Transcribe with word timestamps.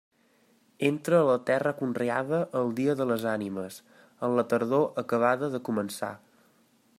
Entra 0.87 1.17
a 1.17 1.25
la 1.27 1.35
terra 1.49 1.73
conreada 1.81 2.39
el 2.61 2.71
dia 2.79 2.95
de 3.01 3.07
les 3.11 3.27
Ànimes, 3.33 3.77
en 4.29 4.35
la 4.41 4.47
tardor 4.55 4.89
acabada 5.03 5.51
de 5.59 5.63
començar. 5.69 6.11